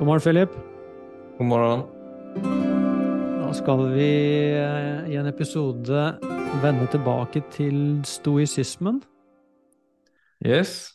[0.00, 0.50] God morgen, Philip.
[1.38, 1.80] God morgen.
[3.36, 4.04] Nå skal vi
[4.56, 6.04] eh, i en episode
[6.62, 9.02] vende tilbake til stoisismen.
[10.40, 10.94] Yes.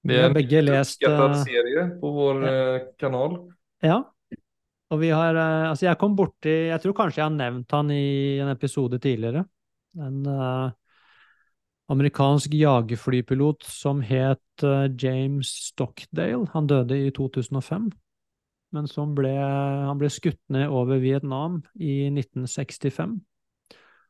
[0.00, 2.54] Det Vi er har en begge lest eh, serie på vår ja.
[2.54, 3.36] eh, kanal.
[3.84, 3.98] Ja.
[4.88, 8.40] Og vi har Altså, jeg kom borti Jeg tror kanskje jeg har nevnt han i
[8.40, 9.44] en episode tidligere.
[10.00, 10.70] En uh,
[11.92, 14.66] amerikansk jagerflypilot som het
[14.96, 16.46] James Stockdale.
[16.56, 17.92] Han døde i 2005.
[18.74, 23.20] Men som ble Han ble skutt ned over Vietnam i 1965.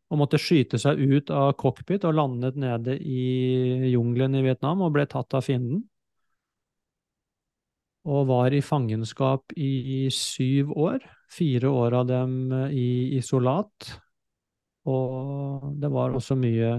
[0.06, 4.94] Og måtte skyte seg ut av cockpit og landet nede i jungelen i Vietnam og
[4.94, 5.84] ble tatt av fienden
[8.06, 11.00] og var i fangenskap i syv år.
[11.26, 13.88] Fire år av dem i isolat.
[14.86, 16.70] Og det var også mye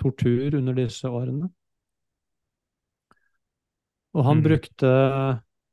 [0.00, 1.50] tortur under disse årene.
[4.14, 4.44] Og han Mm.
[4.44, 4.88] brukte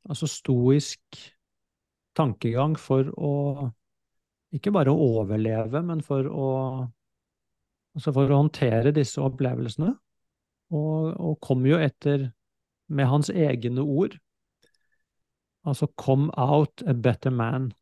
[0.10, 1.00] altså stoisk
[2.20, 3.34] tankegang for å
[4.56, 6.50] ikke bare å overleve, men for å
[7.96, 9.94] altså for å håndtere disse opplevelsene.
[10.70, 12.30] Og, og kom jo etter,
[12.90, 14.16] med hans egne ord,
[15.68, 17.74] Altså 'come out a better man'.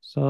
[0.00, 0.22] Så,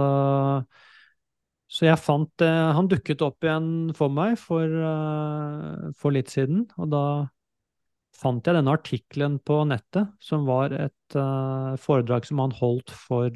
[1.69, 6.67] så jeg fant eh, Han dukket opp igjen for meg for, eh, for litt siden,
[6.79, 7.03] og da
[8.19, 13.35] fant jeg denne artikkelen på nettet, som var et uh, foredrag som han holdt for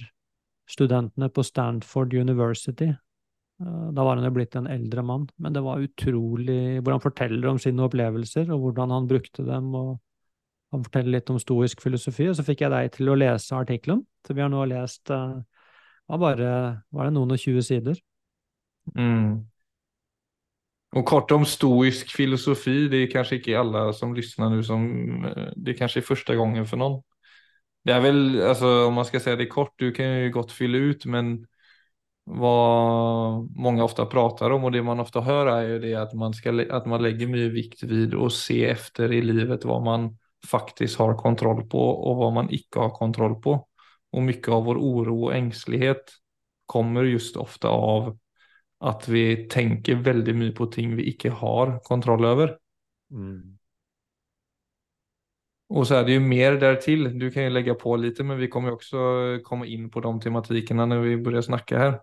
[0.70, 2.90] studentene på Stanford University.
[3.62, 7.04] Uh, da var han jo blitt en eldre mann, men det var utrolig Hvor han
[7.04, 9.74] forteller om sine opplevelser, og hvordan han brukte dem.
[9.74, 10.00] og
[10.72, 14.06] han forteller litt om stoisk filosofi, og så fikk jeg deg til å lese artikkelen.
[14.24, 15.42] Så vi har nå lest uh,
[16.08, 16.52] bare
[16.90, 17.98] var det noen og tjue sider.
[18.96, 19.51] Mm.
[20.92, 25.52] Och kort om stoisk filosofi, det är kanske inte alla som lyssnar nu som, eh,
[25.56, 27.02] det kanske är första gången för någon.
[27.84, 30.78] Det är väl, alltså om man ska säga det kort, du kan ju gott fylla
[30.78, 31.46] ut, men
[32.24, 36.34] vad många ofta pratar om och det man ofta hör är ju det att man,
[36.34, 40.18] ska, att man lägger mycket vikt vid och se efter i livet vad man
[40.50, 43.68] faktiskt har kontroll på och vad man ikke har kontroll på.
[44.12, 46.12] Och mycket av vår oro och ängslighet
[46.66, 48.18] kommer just ofta av
[48.82, 52.56] att vi tenker veldig mye på ting vi ikke har kontroll over.
[53.14, 53.58] Mm.
[55.72, 57.06] Og så er det jo mer dertil.
[57.16, 59.04] Du kan jo legge på lite, men vi kommer jo også
[59.46, 61.94] komme inn på de tematikkene når vi begynner å snakke her.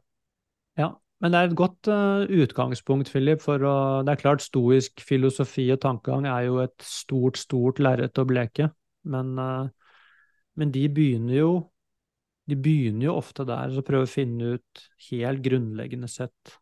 [0.80, 3.76] Ja, men det er et godt uh, utgangspunkt, Philip, for å
[4.08, 8.72] Det er klart, stoisk filosofi og tankegang er jo et stort, stort lerret å bleke,
[9.12, 9.68] men, uh,
[10.56, 11.52] men de begynner jo
[12.50, 16.56] De begynner jo ofte der, så prøver å finne ut helt grunnleggende sett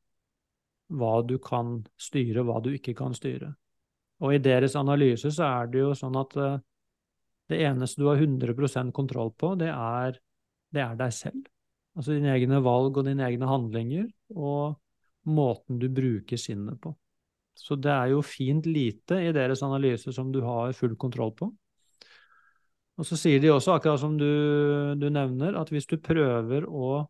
[0.87, 3.51] hva du kan styre, hva du ikke kan styre.
[4.23, 6.57] Og i deres analyse så er det jo sånn at uh,
[7.51, 10.17] det eneste du har 100% kontroll på, det er,
[10.73, 11.45] det er deg selv.
[11.97, 14.77] Altså dine egne valg og dine egne handlinger, og
[15.27, 16.93] måten du bruker sinnet på.
[17.57, 21.49] Så det er jo fint lite i deres analyse som du har full kontroll på.
[22.97, 24.29] Og så sier de også, akkurat som du,
[24.97, 27.07] du nevner, at hvis du prøver å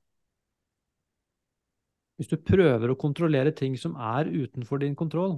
[2.17, 5.37] Hvis du prøver å kontrollere ting som er utenfor din kontroll,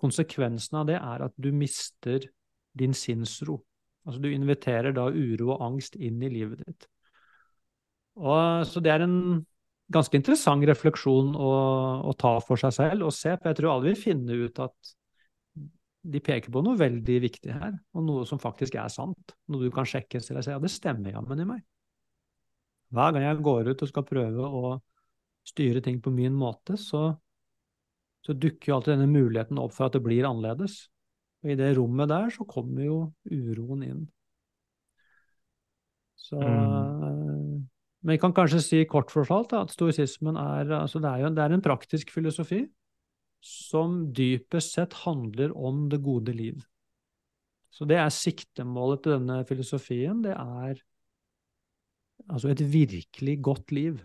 [0.00, 2.24] konsekvensen av det er at du mister
[2.78, 3.58] din sinnsro.
[4.06, 6.86] Altså du inviterer da uro og angst inn i livet ditt.
[8.20, 9.18] Og, så det er en
[9.92, 11.50] ganske interessant refleksjon å,
[12.06, 13.34] å, ta for seg selv og se.
[13.36, 14.94] For jeg tror alle vil finne ut at
[16.00, 19.34] de peker på noe veldig viktig her, og noe som faktisk er sant.
[19.52, 21.66] Noe du kan sjekke selv og si ja, det stemmer jammen i meg.
[22.94, 24.72] Hver gang jeg går ut og skal prøve å
[25.50, 27.10] styre ting på min måte, så,
[28.24, 30.84] så dukker jo alltid denne muligheten opp for at det blir annerledes.
[31.44, 34.08] Og i det rommet der så kommer jo uroen inn.
[36.20, 37.68] Så Mm.
[38.00, 41.42] Men jeg kan kanskje si kort fortalt at stoisismen er, altså det er, jo, det
[41.44, 42.62] er en praktisk filosofi
[43.44, 46.62] som dypest sett handler om det gode liv.
[47.70, 50.22] Så det er siktemålet til denne filosofien.
[50.24, 50.80] Det er
[52.28, 54.00] altså et virkelig godt liv.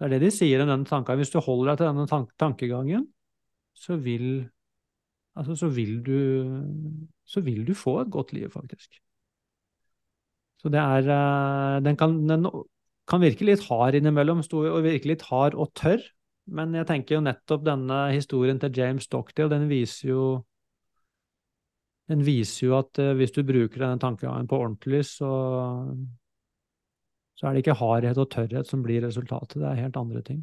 [0.00, 1.20] Det er det de sier om denne tanken.
[1.20, 3.04] Hvis du holder deg til denne tank tankegangen,
[3.76, 4.46] så vil,
[5.36, 6.16] altså så vil du
[7.28, 8.96] så vil du få et godt liv, faktisk.
[10.60, 12.48] Så det er Den kan, den
[13.08, 16.00] kan virke litt hard innimellom, og virke litt hard og tørr.
[16.50, 20.22] Men jeg tenker jo nettopp denne historien til James Stockdale, den viser jo
[22.10, 25.30] den viser jo at uh, hvis du bruker denne tankegangen på ordentlig, så,
[27.40, 30.42] så er det ikke hardhet og tørrhet som blir resultatet, det er helt andre ting.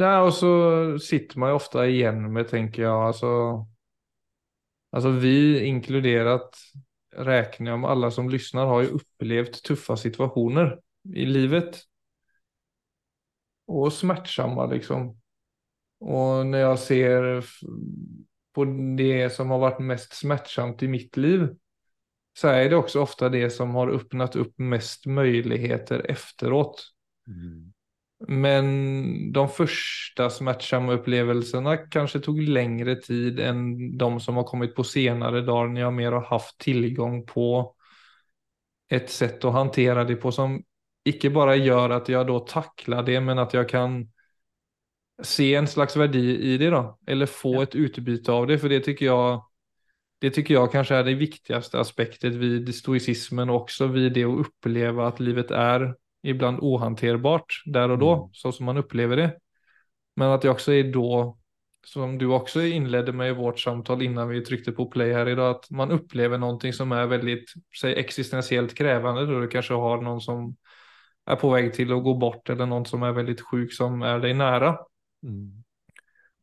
[0.00, 0.52] Nei, og så
[1.00, 3.32] sitter man jo ofte igjen med, tenker jeg, altså
[4.96, 6.56] alltså vi inkluderat
[7.12, 10.80] räknar med alla som lyssnar har ju upplevt tuffa situationer
[11.14, 11.82] i livet.
[13.68, 15.10] Og smärtsamma liksom.
[16.00, 17.26] Og når jeg ser
[18.54, 18.64] på
[18.96, 21.48] det som har vært mest smärtsamt i mitt liv
[22.40, 26.84] så är det också ofta det som har öppnat upp mest möjligheter efteråt.
[27.26, 27.72] Mm.
[28.28, 34.84] Men de första smärtsamma upplevelserna kanske tog lengre tid enn de som har kommet på
[34.84, 37.48] senere dager, når jeg mer har hatt tilgang på
[38.90, 40.60] et sätt å hantera det på som
[41.06, 43.98] ikke bare gjør at jeg da takler det men at jeg kan
[45.26, 46.84] se en slags verdi i det då.
[47.06, 49.47] Eller få et ett utbyte av det for det tycker jag
[50.18, 55.08] det tycker jag kanske är det viktigaste aspektet vid stoicismen också vid det att uppleva
[55.08, 58.28] att livet är ibland ohanterbart där och då, mm.
[58.32, 59.38] så som man upplever det.
[60.16, 61.38] Men att det också är då,
[61.86, 65.50] som du också inledde med i vårt samtal innan vi tryckte på play här idag,
[65.50, 70.20] att man upplever någonting som är väldigt, säg existentiellt krävande, då du kanske har någon
[70.20, 70.56] som
[71.26, 74.18] är på väg till att gå bort eller någon som är väldigt sjuk som är
[74.18, 74.78] dig nära.
[75.22, 75.64] Mm.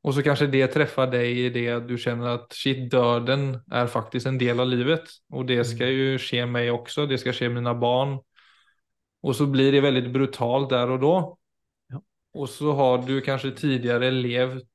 [0.05, 4.25] Och så kanske det träffar dig i det du känner att shit, döden är faktiskt
[4.25, 5.03] en del av livet.
[5.29, 8.19] Och det ska jo ju ske mig också, det ska ske mina barn.
[9.21, 11.37] Och så blir det väldigt brutalt där och då.
[11.87, 12.01] Ja.
[12.33, 14.73] Och så har du kanske tidigare levt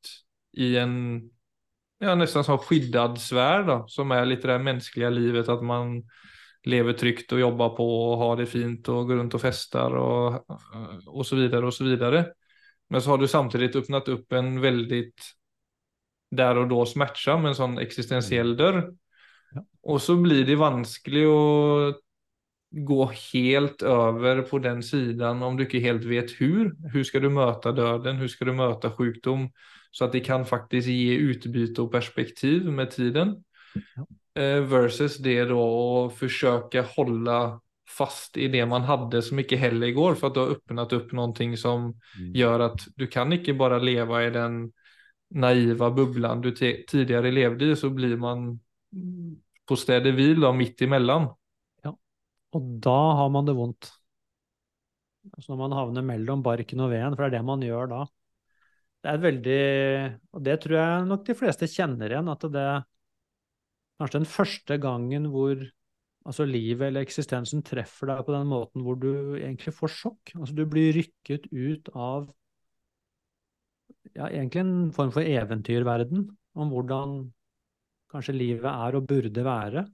[0.57, 1.23] i en
[1.99, 6.03] ja, nästan som skyddad sfär då, som är lite det här mänskliga livet, att man
[6.65, 10.45] lever tryggt och jobbar på och har det fint och går runt och festar och,
[11.07, 12.27] och så vidare och så vidare.
[12.91, 15.05] Men så har du samtidig åpnet opp en veldig
[16.31, 18.83] der og da smärtsam, en sånn existentiell dør.
[19.83, 19.99] Og Ja.
[19.99, 21.95] Så blir det vanskelig å
[22.71, 26.71] gå helt over på den sidan om du ikke helt vet hvor.
[26.79, 28.21] Hvordan skal du møte døden?
[28.21, 29.49] Hvordan skal du møte sjukdom?
[29.91, 33.45] Så at det kan faktisk gi utbyte og perspektiv med tiden.
[33.75, 34.07] Ja.
[34.39, 37.61] Eh, versus det å forsøke försöka hålla
[37.91, 41.15] fast i det man hadde så ikke heller går, for at du har åpnet opp
[41.17, 42.37] noe som mm.
[42.47, 44.73] at att du kan ikke bare leve i den
[45.31, 48.61] naiva bubblan du tidligere levde i så blir man
[49.67, 51.29] på stedet hvil, midt mitt emellan.
[51.85, 51.95] Ja,
[52.53, 53.91] og da har man det vondt.
[55.37, 58.01] Altså når man havner mellom barken og veden, for det er det man gjør da.
[59.01, 59.61] Det er veldig
[60.37, 62.83] Og det tror jeg nok de fleste kjenner igjen, at det er
[64.01, 65.63] kanskje den første gangen hvor
[66.31, 69.11] altså livet eller eksistensen treffer deg på den måten hvor du
[69.41, 70.35] egentlig får sjokk.
[70.39, 72.29] Altså du blir rykket ut av
[74.15, 76.29] ja, egentlig en form for eventyrverden
[76.61, 77.19] om hvordan
[78.11, 79.85] kanskje livet er og burde være.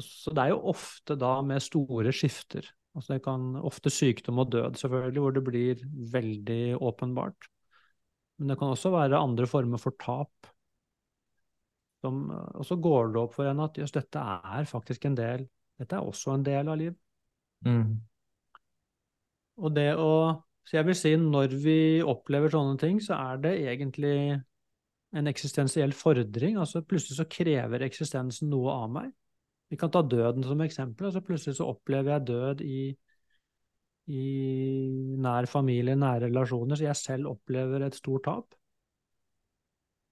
[0.00, 2.66] Så det er jo ofte da med store skifter.
[2.96, 5.82] Altså det kan ofte sykdom og død, selvfølgelig, hvor det blir
[6.14, 7.50] veldig åpenbart.
[8.38, 10.50] Men det kan også være andre former for tap
[12.00, 15.48] som, og så går det opp for en at jøss, dette er faktisk en del
[15.80, 16.92] Dette er også en del av liv.
[17.64, 17.94] Mm.
[19.60, 20.12] Og det å
[20.68, 24.12] Så jeg vil si når vi opplever sånne ting, så er det egentlig
[25.16, 26.58] en eksistensiell fordring.
[26.60, 29.08] Altså plutselig så krever eksistensen noe av meg.
[29.72, 31.08] Vi kan ta døden som eksempel.
[31.08, 32.82] altså Plutselig så opplever jeg død i,
[34.14, 34.24] i
[35.24, 38.59] nær familie, nære relasjoner, så jeg selv opplever et stort tap.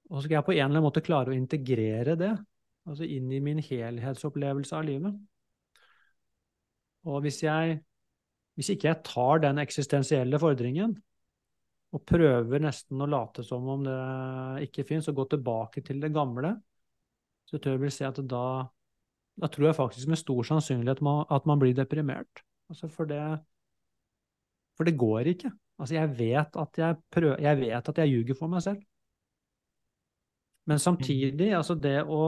[0.08, 2.32] Og så skal jeg på en eller annen måte klare å integrere det
[2.88, 5.19] altså inn i min helhetsopplevelse av livet.
[7.08, 7.77] Og hvis, jeg,
[8.58, 10.96] hvis ikke jeg tar den eksistensielle fordringen
[11.94, 14.00] og prøver nesten å late som om det
[14.67, 16.53] ikke fins, og gå tilbake til det gamle,
[17.48, 18.43] så tror jeg vel si at da,
[19.41, 21.00] da tror jeg faktisk med stor sannsynlighet
[21.32, 22.44] at man blir deprimert.
[22.69, 23.22] Altså for det,
[24.77, 25.53] for det går ikke.
[25.81, 28.84] Altså jeg vet at jeg, prøver, jeg vet at jeg ljuger for meg selv.
[30.69, 32.22] Men samtidig, altså det å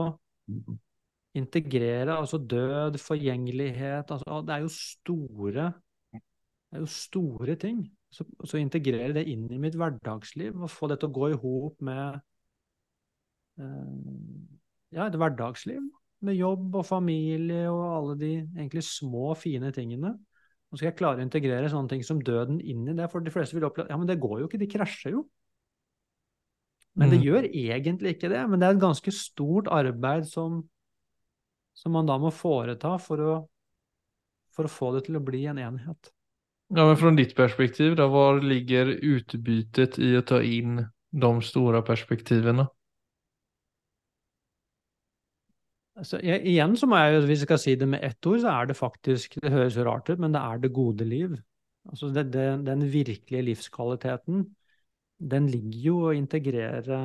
[1.37, 5.67] integrere altså død, forgjengelighet altså Det er jo store,
[6.11, 7.83] det er jo store ting.
[8.11, 11.37] Så, så integrere det inn i mitt hverdagsliv og få det til å gå i
[11.39, 12.17] hop med
[13.61, 13.93] eh,
[14.97, 15.85] ja, et hverdagsliv.
[16.27, 20.11] Med jobb og familie og alle de egentlig små, fine tingene.
[20.17, 23.31] Nå skal jeg klare å integrere sånne ting som døden inn i det, for de
[23.33, 25.23] fleste vil oppleve ja, men det går jo ikke, de krasjer jo.
[26.99, 27.25] Men det mm.
[27.25, 28.41] gjør egentlig ikke det.
[28.49, 30.59] Men det er et ganske stort arbeid som,
[31.77, 33.35] som man da må foreta for å,
[34.55, 36.11] for å få det til å bli en enhet.
[36.71, 40.79] Ja, men Fra ditt perspektiv, da, hvor ligger utbytet i å ta inn
[41.11, 42.67] de store perspektivene?
[45.99, 48.53] Altså, jeg, igjen så må jeg, Hvis jeg skal si det med ett ord, så
[48.55, 51.35] er det faktisk Det høres rart ut, men det er det gode liv.
[51.89, 54.45] Altså det, det, Den virkelige livskvaliteten
[55.21, 57.01] den ligger jo å integrere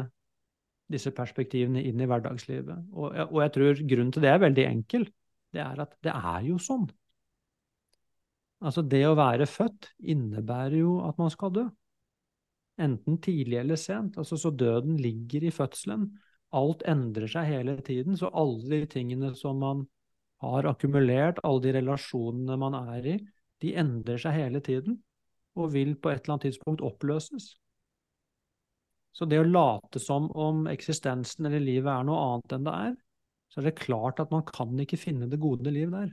[0.92, 2.92] disse perspektivene inn i hverdagslivet.
[2.94, 5.08] Og, og jeg tror grunnen til det er veldig enkel.
[5.52, 6.86] Det er at det er jo sånn.
[8.64, 11.66] Altså, det å være født innebærer jo at man skal dø.
[12.82, 14.16] Enten tidlig eller sent.
[14.20, 16.08] Altså, så døden ligger i fødselen.
[16.56, 18.16] Alt endrer seg hele tiden.
[18.16, 19.84] Så alle de tingene som man
[20.44, 23.18] har akkumulert, alle de relasjonene man er i,
[23.64, 25.00] de endrer seg hele tiden.
[25.56, 27.54] Og vil på et eller annet tidspunkt oppløses.
[29.16, 32.94] Så det å late som om eksistensen eller livet er noe annet enn det er,
[33.48, 36.10] så er det klart at man kan ikke finne det gode liv der.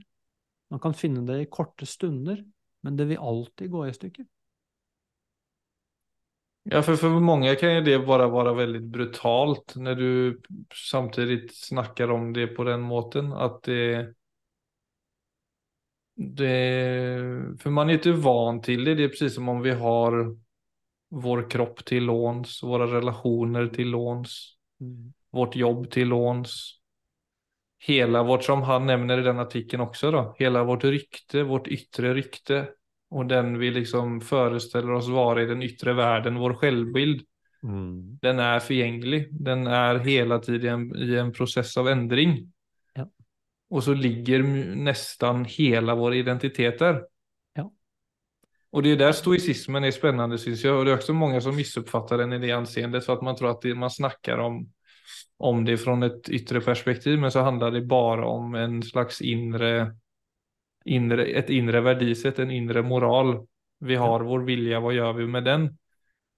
[0.72, 2.40] Man kan finne det i korte stunder,
[2.80, 4.24] men det vil alltid gå i stykker.
[6.72, 10.12] Ja, for, for mange kan jo det bare være veldig brutalt når du
[10.72, 14.14] samtidig snakker om det på den måten At det
[16.14, 18.96] det, For man er ikke van til det.
[18.96, 20.18] Det er precis som om vi har
[21.14, 25.12] vår kropp till låns, våra relationer till låns, mm.
[25.30, 26.80] vårt jobb till låns.
[27.78, 32.14] Hela vårt, som han nämner i den artikeln också då, hela vårt rykte, vårt yttre
[32.14, 32.68] rykte
[33.10, 37.22] och den vi liksom föreställer oss vara i den yttre världen, vår självbild.
[37.62, 38.18] Mm.
[38.22, 42.52] Den är förgänglig, den är hela tiden i en process av ändring.
[42.94, 43.10] Ja.
[43.70, 44.42] Och så ligger
[44.74, 47.02] nästan hela vår identitet där.
[48.74, 50.78] Och det är där stoicismen är spännande syns jag.
[50.78, 53.50] Och det är också många som missuppfattar den i det anseendet för att man tror
[53.50, 54.72] att det, man snackar om
[55.36, 59.96] om det från ett yttre perspektiv, men så handlar det bara om en slags inre
[60.84, 63.46] inre, ett inre värdisätt, en inre moral.
[63.80, 65.78] Vi har vår vilja, vad gör vi med den?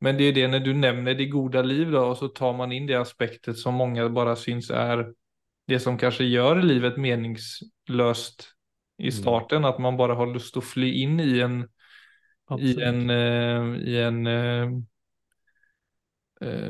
[0.01, 2.73] Men det är det när du nämner det goda liv då och så tar man
[2.73, 5.13] in det aspektet som många bara syns är
[5.67, 8.49] det som kanske gör livet meningslöst
[8.99, 9.13] i mm.
[9.13, 9.71] starten, mm.
[9.71, 11.69] att man bara har lust att fly in i en
[12.47, 12.79] Absolut.
[12.79, 13.11] i en,
[13.83, 14.77] i en uh,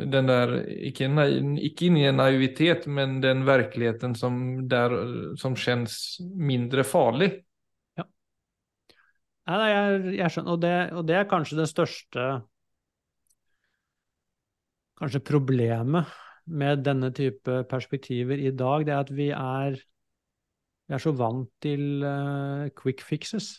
[0.06, 1.08] den där, icke,
[1.60, 4.90] icke in i en naivitet, men den verkligheten som, där,
[5.36, 7.42] som känns mindre farlig.
[9.46, 12.22] Nei, jeg, jeg skjønner, og det, og det, er kanskje det største
[14.96, 16.08] Kanskje problemet
[16.48, 19.76] med denne type perspektiver i dag, det er at vi er,
[20.88, 23.50] vi er så vant til uh, quick fixes.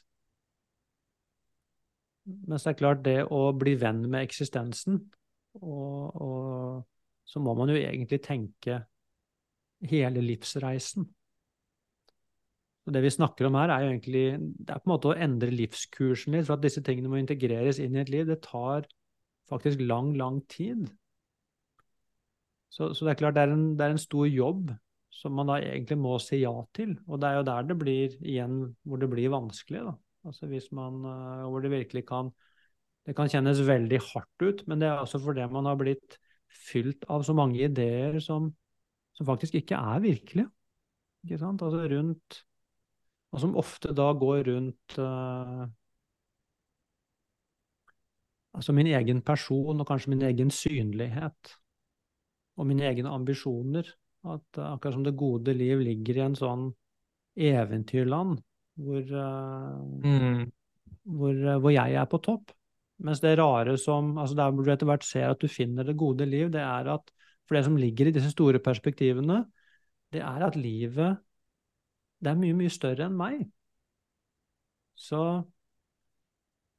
[2.27, 4.99] Mens det er klart, det å bli venn med eksistensen,
[5.61, 8.81] og, og så må man jo egentlig tenke
[9.87, 11.07] hele livsreisen.
[12.87, 15.17] Og Det vi snakker om her, er jo egentlig det er på en måte å
[15.19, 18.23] endre livskursen litt, for at disse tingene må integreres inn i et liv.
[18.29, 18.87] Det tar
[19.51, 20.87] faktisk lang, lang tid.
[22.71, 24.71] Så, så det er klart det er, en, det er, en, stor jobb
[25.11, 26.95] som man da egentlig må si ja til.
[27.07, 29.83] Og det er jo der det blir igjen hvor det blir vanskelig.
[29.89, 29.95] da.
[30.25, 32.31] Altså hvis man, eh, Hvor det virkelig kan
[33.05, 36.17] Det kan kjennes veldig hardt ut, men det er altså fordi man har blitt
[36.51, 38.49] fylt av så mange ideer som,
[39.15, 40.49] som faktisk ikke er virkelige.
[41.23, 41.63] Ikke sant?
[41.63, 42.41] Altså rundt
[43.31, 45.67] og som ofte da går rundt uh,
[48.55, 51.55] altså min egen person og kanskje min egen synlighet
[52.57, 53.89] og mine egne ambisjoner.
[54.25, 56.69] At uh, akkurat som det gode liv ligger i en sånn
[57.37, 58.39] eventyrland
[58.77, 60.45] hvor, uh, mm.
[61.03, 62.53] hvor, hvor, jeg er på topp.
[62.97, 65.97] Mens det rare som altså Der hvor du etter hvert ser at du finner det
[65.97, 67.11] gode liv, det er at
[67.47, 69.45] For det som ligger i disse store perspektivene,
[70.11, 71.17] det er at livet
[72.19, 73.45] det er mye, mye større enn meg.
[74.97, 75.21] Så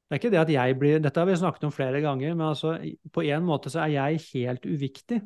[0.08, 2.46] det er ikke det at jeg blir Dette har vi snakket om flere ganger, men
[2.48, 2.74] altså,
[3.12, 5.20] på en måte så er jeg helt uviktig.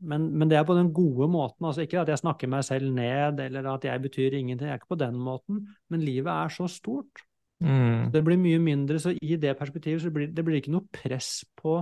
[0.00, 1.66] Men, men, det er på den gode måten.
[1.66, 4.68] altså Ikke at jeg snakker meg selv ned, eller at jeg betyr ingenting.
[4.68, 5.66] Jeg er ikke på den måten.
[5.88, 7.24] Men livet er så stort.
[7.60, 8.10] Mm.
[8.12, 8.98] Det blir mye mindre.
[8.98, 11.80] Så i det perspektivet så blir det blir ikke noe press på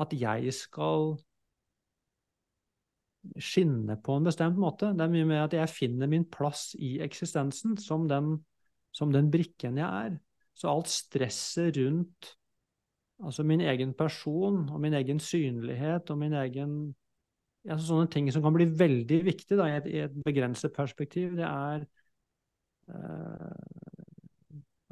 [0.00, 1.18] at jeg skal
[3.36, 4.94] skinne på en bestemt måte.
[4.96, 8.38] Det er mye mer at jeg finner min plass i eksistensen som den,
[8.96, 10.16] som den brikken jeg er.
[10.56, 12.34] Så alt stresset rundt
[13.20, 16.94] altså min egen person og min egen synlighet og min egen
[17.68, 21.34] altså Sånne ting som kan bli veldig viktige da, i, et, i et begrenset perspektiv,
[21.36, 21.84] det er
[22.88, 23.54] eh,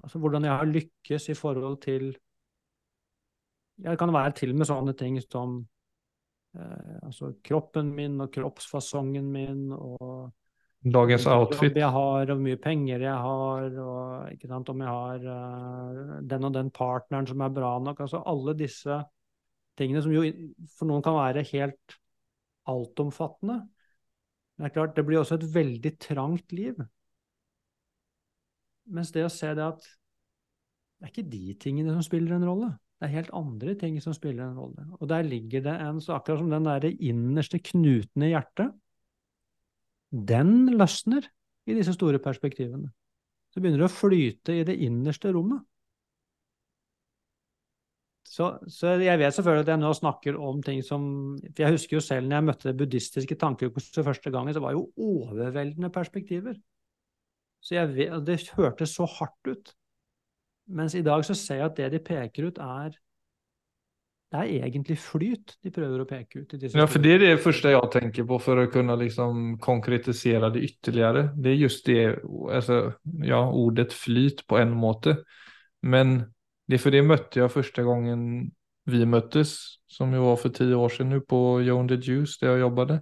[0.02, 2.10] altså hvordan jeg har lykkes i forhold til
[3.78, 5.62] ja, Det kan være til og med sånne ting som
[6.56, 10.30] Eh, altså kroppen min og kroppsfasongen min og
[10.78, 11.74] Dagens outfit.
[11.76, 16.46] jeg har, hvor mye penger jeg har, og ikke sant, om jeg har uh, den
[16.46, 18.00] og den partneren som er bra nok.
[18.00, 19.00] altså Alle disse
[19.76, 20.22] tingene som jo
[20.78, 21.98] for noen kan være helt
[22.70, 23.62] altomfattende.
[24.56, 26.78] Men det er klart, det blir også et veldig trangt liv.
[28.88, 29.86] Mens det å se det at
[30.98, 32.72] det er ikke de tingene som spiller en rolle.
[32.98, 34.84] Det er helt andre ting som spiller en rolle.
[34.98, 38.72] Og der ligger det en så akkurat som den derre innerste knuten i hjertet.
[40.10, 41.28] Den løsner
[41.68, 42.90] i disse store perspektivene.
[43.54, 45.62] Så begynner det å flyte i det innerste rommet.
[48.38, 51.02] Så, så, jeg vet selvfølgelig at jeg nå snakker om ting som
[51.40, 54.74] For jeg husker jo selv når jeg møtte det buddhistiske tankekorset første gangen, så var
[54.74, 56.54] det jo overveldende perspektiver.
[57.58, 59.74] Så jeg vet, det hørtes så hardt ut.
[60.70, 62.94] Mens i dag så ser jeg at det de peker ut, er
[64.28, 66.54] det er egentlig flyt de prøver å peke ut.
[66.68, 70.66] ja, for det er det første jeg tenker på for å kunne liksom konkretisere det
[70.68, 71.30] ytterligere.
[71.34, 72.02] Det er just det,
[72.52, 72.82] altså,
[73.24, 75.22] ja, ordet flyt på en måte.
[75.80, 76.20] Men
[76.68, 78.24] det er for det møtte jeg første gangen
[78.88, 82.56] vi møttes, som jo var for ti år siden nu på Joan the Juice, der
[82.56, 83.00] jeg jobbet.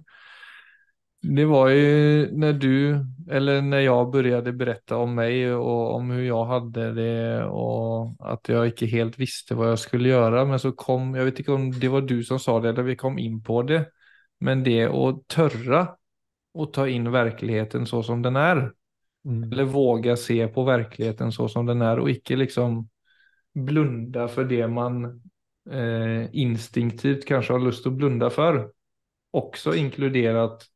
[1.21, 6.23] Det var ju när du, eller när jag började berätta om mig och om hur
[6.23, 10.45] jag hade det och att jag inte helt visste vad jag skulle göra.
[10.45, 12.95] Men så kom, jag vet inte om det var du som sa det eller vi
[12.95, 13.85] kom in på det.
[14.39, 15.87] Men det att törra
[16.53, 18.71] och ta in verkligheten så som den är.
[19.25, 19.51] Mm.
[19.51, 22.89] Eller våga se på verkligheten så som den är och ikke liksom
[23.57, 25.03] blunda for det man
[25.71, 28.63] eh, instinktivt kanskje har lust å blunda for.
[29.37, 30.67] Også inkludert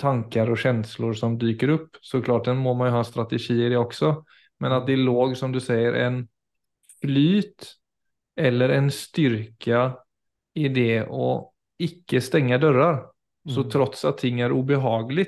[0.00, 1.98] tanker og känslor som dyker opp.
[2.02, 4.14] Såklart, den må man ju ha strategier i også.
[4.62, 6.22] Men at det låg, som du sier, en
[7.02, 7.74] flyt
[8.38, 9.92] eller en styrka
[10.56, 13.02] i det å ikke stenge dører.
[13.48, 13.70] Så Mm.
[13.70, 15.26] Trots at ting er ubehagelig,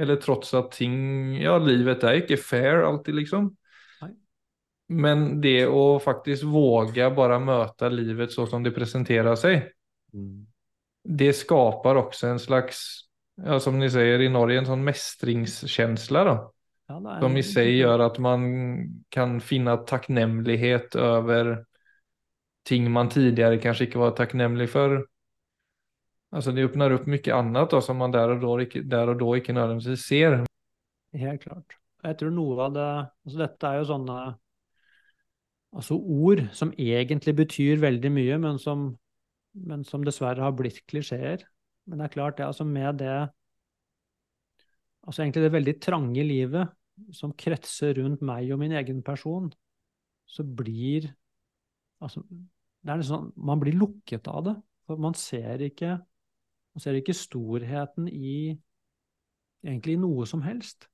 [0.00, 3.50] eller trots at ting, ja livet er ikke fair alltid liksom.
[4.88, 9.70] Men det å faktisk våge bare møte livet så som det presenterer seg,
[10.12, 10.46] Mm.
[11.02, 13.08] Det skapar også en slags
[13.40, 16.24] ja, som ni sier i Norge, en sånn mestringskjensle.
[16.28, 16.34] da.
[16.92, 18.42] Ja, som i seg gjør at man
[19.14, 21.54] kan finne takknemlighet over
[22.68, 25.00] ting man tidligere kanskje ikke var takknemlig for.
[26.32, 29.32] Altså det åpner opp mye annet da, som man der og, da der og da
[29.38, 30.42] ikke nødvendigvis ser.
[31.16, 31.78] Helt klart.
[32.02, 32.86] Jeg tror noe av det
[33.24, 34.20] altså Dette er jo sånne
[35.72, 38.90] altså ord som egentlig betyr veldig mye, men som,
[39.52, 41.44] men som dessverre har blitt klisjeer.
[41.88, 43.14] Men det er klart, det altså med det
[45.02, 46.68] Altså egentlig det veldig trange livet
[47.10, 49.48] som kretser rundt meg og min egen person,
[50.30, 51.10] så blir
[52.02, 52.22] Altså,
[52.82, 54.54] det er liksom, Man blir lukket av det.
[54.86, 55.98] For man ser ikke
[56.74, 58.56] Man ser ikke storheten i
[59.62, 60.88] egentlig noe som helst.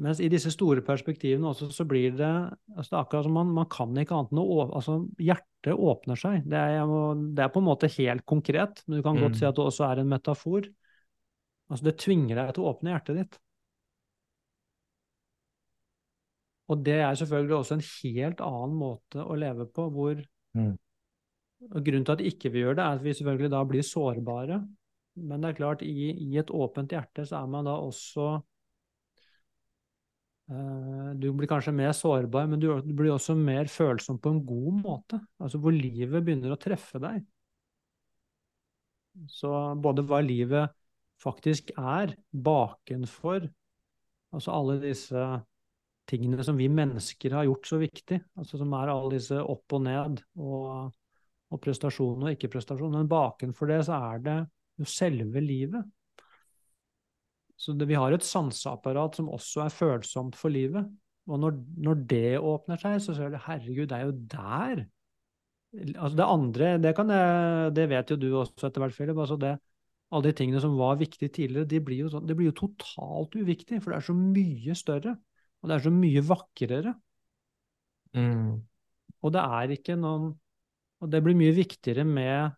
[0.00, 3.50] Mens i disse store perspektivene også, så blir det altså det er akkurat som man,
[3.52, 6.46] man kan ikke annet enn å altså Hjertet åpner seg.
[6.48, 6.94] Det er,
[7.36, 9.22] det er, på en måte helt konkret, men du kan mm.
[9.26, 10.68] godt si at det også er en metafor.
[11.68, 13.40] Altså Det tvinger deg til å åpne hjertet ditt.
[16.70, 20.20] Og det er selvfølgelig også en helt annen måte å leve på, hvor
[20.56, 20.74] mm.
[21.66, 24.60] og Grunnen til at ikke vi gjør det, er at vi selvfølgelig da blir sårbare.
[25.20, 28.38] Men det er klart, i, i et åpent hjerte så er man da også
[30.50, 35.20] du blir kanskje mer sårbar, men du blir også mer følsom på en god måte.
[35.38, 37.22] Altså hvor livet begynner å treffe deg.
[39.30, 39.50] Så
[39.82, 40.74] både hva livet
[41.20, 43.46] faktisk er bakenfor,
[44.34, 45.24] altså alle disse
[46.10, 49.84] tingene som vi mennesker har gjort så viktig, altså som er alle disse opp og
[49.86, 50.90] ned og,
[51.50, 54.38] og prestasjon og ikke-prestasjon, men bakenfor det så er det
[54.80, 55.86] jo selve livet.
[57.60, 60.86] Så det, vi har et sanseapparat som også er følsomt for livet.
[61.28, 64.86] Og når, når det åpner seg, så ser du herregud, det er jo der.
[65.92, 69.20] Altså det andre, det, jeg, det vet jo du også etter hvert, Philip.
[69.20, 69.52] Altså det,
[70.10, 73.82] alle de tingene som var viktige tidligere, de blir, jo, det blir jo totalt uviktig.
[73.82, 75.14] For det er så mye større.
[75.60, 76.94] Og det er så mye vakrere.
[78.16, 78.56] Mm.
[79.20, 80.32] Og det er ikke noen
[81.00, 82.56] Og det blir mye viktigere med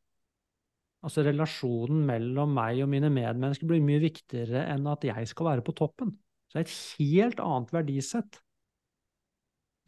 [1.03, 5.65] Altså relasjonen mellom meg og mine medmennesker blir mye viktigere enn at jeg skal være
[5.67, 6.15] på toppen.
[6.47, 8.39] Så det er et helt annet verdisett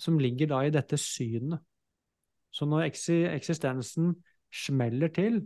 [0.01, 1.63] som ligger da i dette synet.
[2.55, 4.15] Så når eksistensen
[4.55, 5.41] smeller til,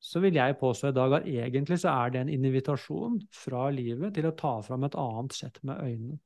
[0.00, 4.14] så vil jeg påstå i dag at egentlig så er det en invitasjon fra livet
[4.16, 6.16] til å ta fram et annet sett med øynene.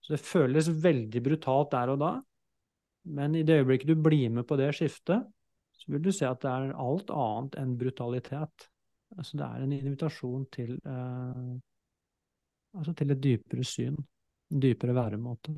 [0.00, 2.12] Så det føles veldig brutalt der og da,
[3.10, 5.26] men i det øyeblikket du blir med på det skiftet,
[5.80, 8.68] så vil du se at det er alt annet enn brutalitet.
[9.16, 11.56] Altså det er en invitasjon til, eh,
[12.76, 13.96] altså til et dypere syn,
[14.52, 15.56] en dypere væremåte.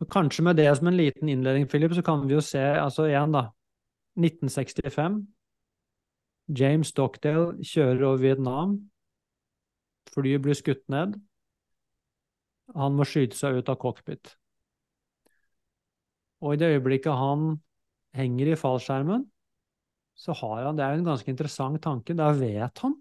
[0.00, 3.08] Og kanskje med det som en liten innledning, Philip, så kan vi jo se altså
[3.10, 3.48] igjen, da.
[4.16, 5.26] 1965.
[6.58, 8.74] James Stockdale kjører over Vietnam.
[10.14, 11.16] Flyet blir skutt ned.
[12.76, 14.36] Han må skyte seg ut av cockpit.
[16.44, 17.54] Og i det øyeblikket han
[18.14, 19.24] henger i fallskjermen,
[20.14, 22.14] så har han Det er jo en ganske interessant tanke.
[22.14, 22.94] Da vet han.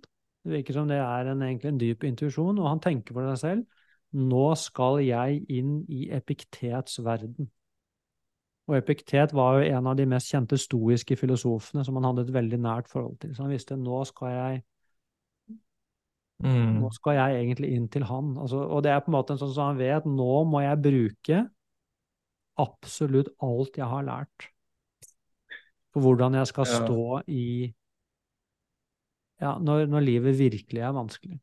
[0.43, 3.41] Det virker som det er en, egentlig en dyp intuisjon, og han tenker for seg
[3.43, 3.83] selv.
[4.13, 7.49] Nå skal jeg inn i Epiktets verden.
[8.67, 12.35] Og Epiktet var jo en av de mest kjente stoiske filosofene som han hadde et
[12.35, 13.33] veldig nært forhold til.
[13.35, 14.61] Så han visste nå skal jeg
[16.43, 16.81] Mm.
[16.81, 18.33] nå skal jeg egentlig inn til han.
[18.37, 20.81] Altså, og det er på en måte en sånn som han vet, nå må jeg
[20.83, 21.37] bruke
[22.61, 24.49] absolutt alt jeg har lært.
[25.93, 26.69] For hvordan jeg skal Ja.
[26.69, 27.73] stå i
[29.43, 31.39] Ja, når, når livet virkelig er vanskelig.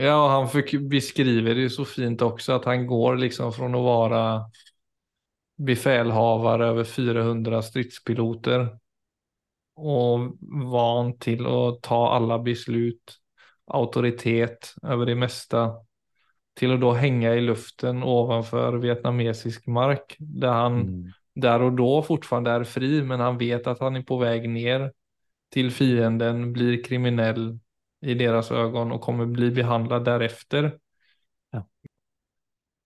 [0.00, 3.82] Ja, og han fikk, beskriver det så fint også, at han går liksom fra å
[3.84, 4.22] være
[5.56, 8.68] befälhavare over 400 stridspiloter
[9.76, 10.24] og
[10.72, 13.16] van til å ta alle beslut,
[13.72, 15.64] autoritet over det mesta,
[16.62, 21.12] till att då hänga i luften ovanför vietnamesisk mark där han Mm.
[21.34, 24.92] där och då fortfarande är fri, men han vet att han är på väg ner
[25.50, 27.58] till fienden, blir kriminell
[28.00, 30.78] i deras ögon och kommer bli behandlad därefter.
[31.50, 31.66] Ja.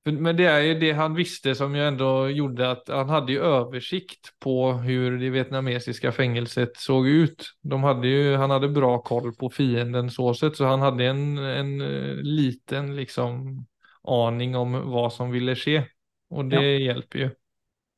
[0.06, 3.40] Men det är ju det han visste som ju ändå gjorde att han hade ju
[3.40, 7.44] översikt på hur det vietnamesiska fängelset såg ut.
[7.62, 11.38] De hade ju, han hade bra koll på fienden så sett, så han hade en,
[11.38, 13.56] en eh, liten liksom
[14.02, 15.84] aning om vad som ville ske.
[16.30, 16.62] Och det Ja.
[16.62, 17.30] hjelper ju.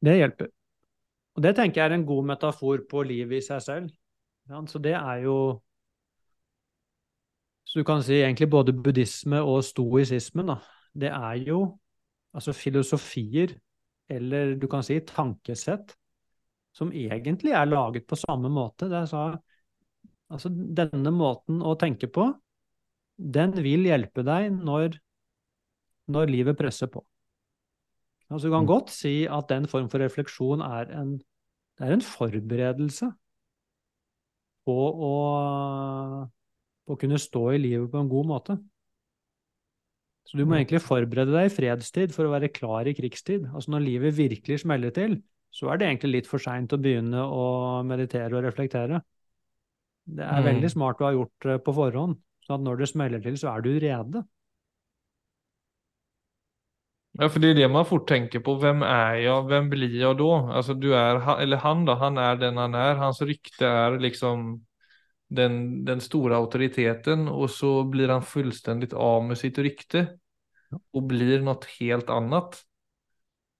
[0.01, 0.49] Det hjelper.
[1.37, 3.90] Og det tenker jeg er en god metafor på livet i seg selv.
[4.49, 5.62] Ja, så det er jo
[7.64, 10.57] Så du kan si egentlig både buddhisme og stoisismen, da.
[10.97, 11.79] Det er jo
[12.37, 13.55] altså filosofier,
[14.09, 15.95] eller du kan si tankesett,
[16.77, 18.88] som egentlig er laget på samme måte.
[18.88, 19.23] Det er så,
[20.31, 22.29] altså denne måten å tenke på,
[23.19, 24.99] den vil hjelpe deg når,
[26.12, 27.03] når livet presser på.
[28.29, 28.69] Altså, du kan Mm.
[28.69, 31.17] godt si at den form for refleksjon er en,
[31.79, 33.09] det er en forberedelse
[34.69, 35.14] på å,
[36.85, 38.59] på å kunne stå i livet på en god måte.
[40.29, 43.47] Så du må egentlig forberede deg i fredstid for å være klar i krigstid.
[43.55, 45.17] Altså når livet virkelig smeller til,
[45.51, 47.45] så er det egentlig litt for seint å begynne å
[47.88, 49.01] meditere og reflektere.
[50.19, 50.45] Det er Mm.
[50.45, 53.55] veldig smart å ha gjort det på forhånd, sånn at når det smeller til, så
[53.57, 54.25] er du rede.
[57.19, 58.55] Ja, for det er det man fort tenker på.
[58.62, 60.29] Hvem er jeg, hvem blir jeg da?
[60.59, 61.95] Altså, du er, eller han da.
[61.99, 62.95] han er den han er.
[63.01, 64.45] Hans rykte er liksom
[65.29, 70.07] den, den store autoriteten, og så blir han fullstendig av med sitt rykte
[70.73, 72.59] og blir noe helt annet.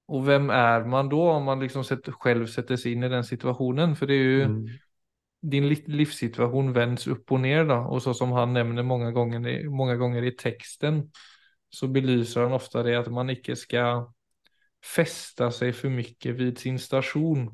[0.09, 3.25] Og hvem er man da, om man liksom setter, selv sätter sig in i den
[3.25, 3.97] situasjonen?
[3.97, 4.79] For det er jo Mm.
[5.51, 7.75] din livssituasjon vendes opp og ned, da.
[7.75, 11.13] og så som han nevner mange ganger, i- ganger i teksten,
[11.71, 14.07] så belyser han ofte det at man ikke skal
[14.83, 17.51] feste seg for mye vid sin station.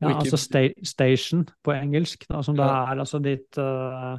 [0.00, 4.18] Ja, ikke- altså sta station på engelsk, da, som da er altså ditt uh,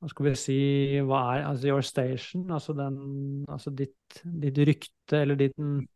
[0.00, 0.56] Hva skal vi si
[1.00, 2.50] Hva er altså your station?
[2.52, 5.86] Altså den Altså ditt, ditt rykte, eller din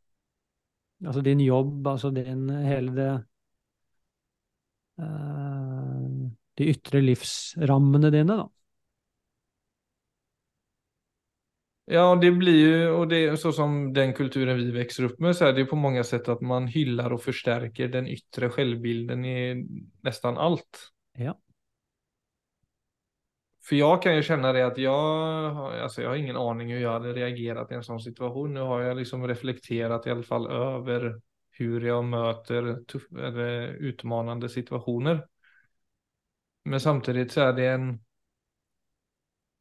[1.04, 3.10] Altså din jobb, altså din hele det
[4.98, 8.46] uh, De ytre livsrammene dine, da.
[11.90, 15.36] Ja, det blir ju, och det är så som den kulturen vi växer upp med,
[15.36, 19.66] så är det på många sätt att man hyllar och förstärker den yttre självbilden i
[20.02, 20.90] nästan allt.
[21.16, 21.38] Ja.
[23.68, 24.94] För jag kan ju känna det att jag,
[25.56, 28.54] alltså jag har ingen aning hur jag hade reagerat i en sån situation.
[28.54, 31.20] Nu har jag liksom reflekterat i alla fall över
[31.50, 33.02] hur jag möter tuff,
[33.78, 35.26] utmanande situationer.
[36.64, 38.04] Men samtidigt så är det en,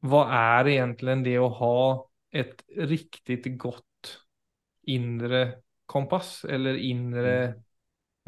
[0.00, 4.18] vad är egentligen det att ha ett riktigt godt
[4.86, 7.54] inre kompass eller inre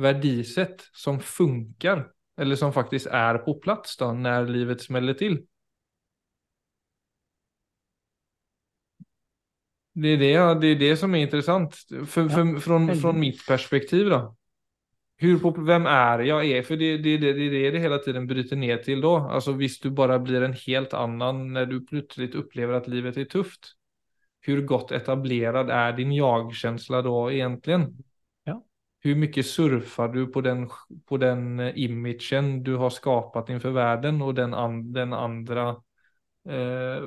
[0.01, 2.09] verdisett som funkar
[2.41, 5.43] eller som faktisk er på plass da, når livet smeller til.
[10.01, 11.75] Det er det, det, er det som er intressant.
[12.07, 14.35] for, for, från, fra mitt perspektiv da.
[15.21, 16.63] Hur, vem är jag är?
[16.63, 19.29] För det, det, det, det är det hela tiden bryter ned til da.
[19.31, 23.29] Alltså hvis du bare blir en helt annen når du plutselig opplever at livet er
[23.29, 23.75] tufft.
[24.41, 27.97] Hur godt etablerad er din jag-känsla då egentligen?
[28.45, 28.63] Ja.
[29.01, 30.71] Hur mycket surfar du på den,
[31.09, 35.69] på den eh, imagen du har skapat inför världen och den, an, den andra
[36.49, 37.03] eh,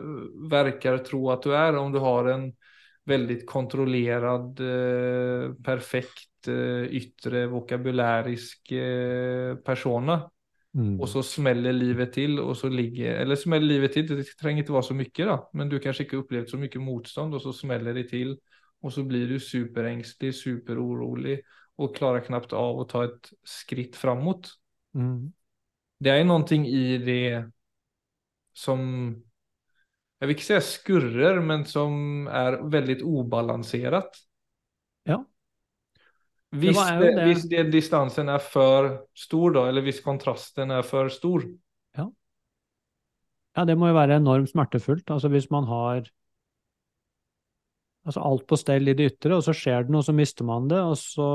[0.50, 2.54] verkar tro att du är om du har en
[3.06, 9.56] väldigt kontrollerad, eh, perfekt eh, yttre vokabulärisk eh,
[10.74, 11.02] persona.
[11.02, 14.74] Og så smeller livet til, og så ligger, eller smeller livet til, det trenger ikke
[14.74, 17.54] være så mye, da, men du kanskje ikke har opplevd så mye motstånd og så
[17.54, 18.34] smeller det til,
[18.84, 21.38] og så blir du superengstelig, superorolig
[21.82, 24.52] og klarer knapt av å ta et skritt framåt.
[24.98, 25.32] Mm.
[26.04, 27.46] Det er noe i det
[28.54, 28.82] som
[30.20, 34.22] Jeg vil ikke si skurrer, men som er veldig ubalansert.
[36.54, 36.60] Ja.
[36.62, 41.10] Hvis, det, det- hvis den distansen er for stor, da, eller hvis kontrasten er for
[41.10, 41.42] stor.
[43.54, 45.10] Ja, det må jo være enormt smertefullt.
[45.14, 46.08] Altså hvis man har
[48.06, 50.66] altså alt på stell i det ytre, og så skjer det noe, så mister man
[50.72, 51.28] det, og så,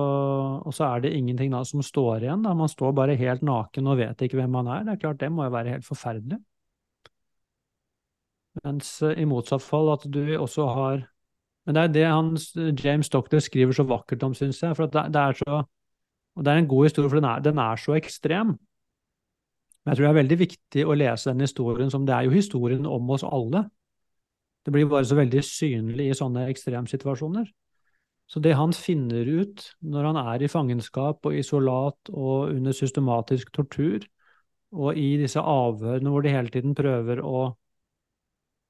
[0.60, 2.42] og så er det ingenting da som står igjen.
[2.44, 2.54] Da.
[2.58, 4.82] Man står bare helt naken og vet ikke hvem man er.
[4.84, 6.40] Det er klart, det må jo være helt forferdelig.
[8.64, 11.06] Mens eh, i motsatt fall at du også har
[11.68, 12.28] Men det er det han,
[12.80, 14.72] James Doctor skriver så vakkert om, syns jeg.
[14.72, 15.58] For det, det er så
[16.38, 18.54] Og det er en god historie, for den er, den er så ekstrem.
[19.82, 22.30] Men jeg tror det er veldig viktig å lese den historien som det er jo
[22.30, 23.64] historien om oss alle.
[24.64, 27.50] Det blir bare så veldig synlig i sånne ekstremsituasjoner.
[28.28, 33.52] Så det han finner ut når han er i fangenskap og isolat og under systematisk
[33.52, 34.04] tortur,
[34.72, 37.50] og i disse avhørene hvor de hele tiden prøver å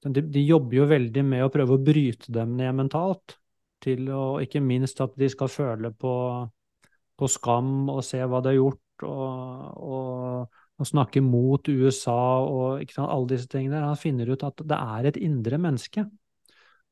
[0.07, 3.39] de, de jobber jo veldig med å prøve å bryte dem ned mentalt,
[3.83, 6.13] til å ikke minst at de skal føle på,
[7.19, 12.83] på skam og se hva de har gjort, og, og, og snakke mot USA og
[12.91, 13.85] sant, alle disse tingene.
[13.87, 16.07] Han finner ut at det er et indre menneske.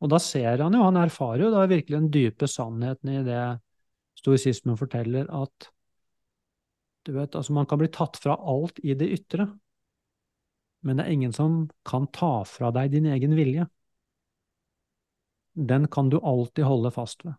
[0.03, 3.45] Og da ser han jo, han erfarer jo da virkelig den dype sannheten i det
[4.21, 5.71] stoisismen forteller, at
[7.07, 9.47] du vet, altså man kan bli tatt fra alt i det ytre,
[10.85, 13.67] men det er ingen som kan ta fra deg din egen vilje.
[15.57, 17.35] Den kan du alltid holde fast ved.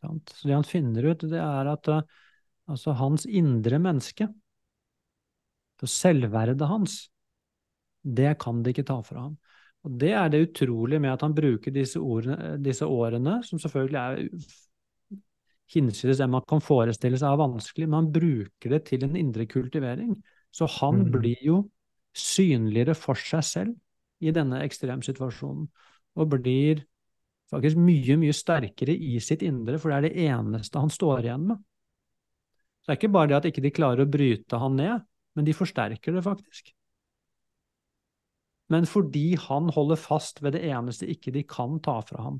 [0.00, 2.00] Så det han finner ut, det er at uh,
[2.70, 4.28] altså hans indre menneske,
[5.80, 6.98] så selvverdet hans,
[8.04, 9.36] det kan det ikke ta fra ham.
[9.84, 14.00] Og det er det utrolige med at han bruker disse, ordene, disse årene, som selvfølgelig
[14.00, 14.44] er
[15.74, 19.46] hinsides det man kan forestille seg er vanskelig, men han bruker det til en indre
[19.48, 20.16] kultivering.
[20.54, 21.12] Så han Mm.
[21.12, 21.70] blir jo
[22.14, 25.66] synligere for seg selv i denne ekstremsituasjonen,
[26.14, 26.84] og blir
[27.50, 31.48] faktisk mye, mye sterkere i sitt indre, for det er det eneste han står igjen
[31.50, 31.60] med.
[32.80, 35.46] Så det er ikke bare det at ikke de klarer å bryte han ned, men
[35.46, 36.74] de forsterker det faktisk.
[38.72, 42.38] Men fordi han holder fast ved det eneste ikke de kan ta fra ham,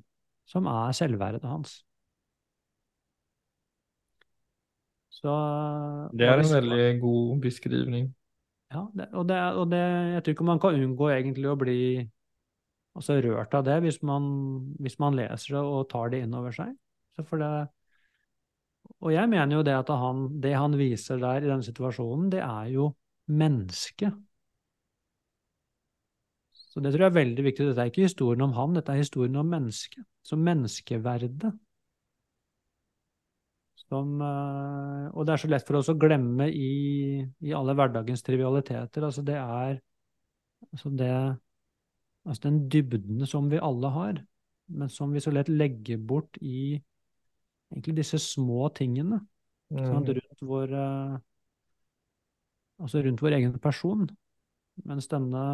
[0.49, 1.83] som er selvverdet hans.
[5.15, 5.33] Så,
[6.13, 8.09] Det er en veldig god beskrivning.
[8.73, 9.83] Ja, det, og, det, og det,
[10.15, 11.79] jeg tror ikke man kan unngå egentlig å bli
[12.97, 14.27] altså, rørt av det hvis man,
[14.83, 16.73] hvis man leser det og tar det inn over seg.
[17.15, 17.51] Så for det,
[19.05, 22.43] og jeg mener jo det at han, det han viser der i denne situasjonen, det
[22.45, 22.89] er jo
[23.31, 24.17] mennesket.
[26.75, 27.69] Så det tror jeg er veldig viktig.
[27.69, 30.03] Dette er ikke historien om han, dette er historien om mennesket.
[30.27, 31.53] Så menneskeverdet.
[33.75, 38.23] Som, eh, og det er så lett for oss å glemme i, i alle hverdagens
[38.27, 39.05] trivialiteter.
[39.05, 39.81] Altså det er
[40.71, 41.11] altså det,
[42.25, 44.23] altså den dybden som vi alle har,
[44.73, 46.81] men som vi så lett legger bort i
[47.75, 49.19] egentlig disse små tingene
[49.75, 49.81] mm.
[49.83, 51.17] sånn, rundt vår eh,
[52.83, 54.07] altså rundt vår egen person.
[54.85, 55.45] Mens denne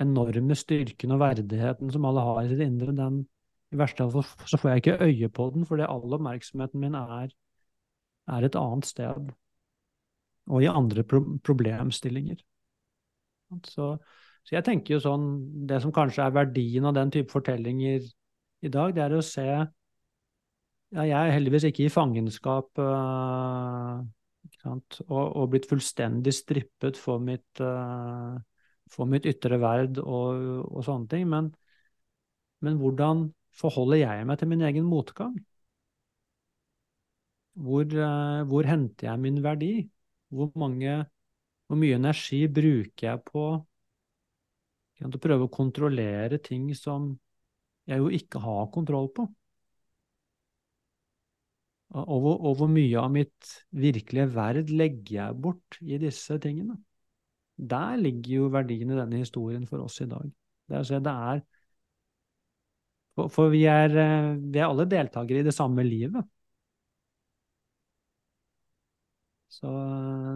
[0.00, 3.24] enorme styrken og verdigheten som alle har i sitt indre, den
[3.70, 7.30] i verste fall så får jeg ikke øye på den, fordi all oppmerksomheten min er,
[8.30, 9.30] er et annet sted.
[10.50, 12.40] Og i andre pro problemstillinger.
[13.66, 13.92] Så,
[14.46, 15.26] så jeg tenker jo sånn,
[15.70, 18.06] det som kanskje er verdien av den type fortellinger
[18.60, 19.46] i dag, det er å se
[20.90, 24.00] ja, jeg er heldigvis ikke i fangenskap øh,
[24.48, 25.00] ikke sant?
[25.06, 31.28] Og, og blitt fullstendig strippet for mitt, øh, mitt ytre verd og, og sånne ting.
[31.30, 31.52] Men,
[32.66, 35.34] men hvordan forholder jeg meg til min egen motgang?
[37.60, 39.90] Hvor, øh, hvor henter jeg min verdi?
[40.28, 41.04] Hvor, mange,
[41.66, 43.44] hvor mye energi bruker jeg på
[45.00, 47.12] å prøve å kontrollere ting som
[47.88, 49.26] jeg jo ikke har kontroll på?
[51.90, 56.76] Og hvor, og hvor mye av mitt virkelige verd legger jeg bort i disse tingene?
[57.58, 60.30] Der ligger jo verdien i denne historien for oss i dag.
[60.70, 61.42] Det er, det er
[63.32, 66.26] For, vi, er, eh, vi er alle deltakere i det samme livet.
[69.50, 69.68] Så,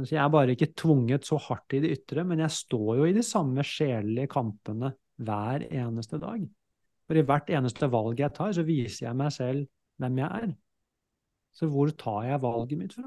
[0.05, 3.07] så jeg er bare ikke tvunget så hardt i det ytre, men jeg står jo
[3.09, 4.91] i de samme sjelelige kampene
[5.23, 6.43] hver eneste dag.
[7.07, 9.69] For i hvert eneste valg jeg tar, så viser jeg meg selv
[10.03, 10.55] hvem jeg er.
[11.55, 13.07] Så hvor tar jeg valget mitt fra?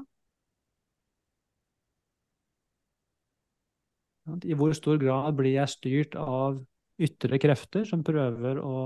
[4.44, 6.58] I hvor stor grad blir jeg styrt av
[7.00, 8.76] ytre krefter som prøver å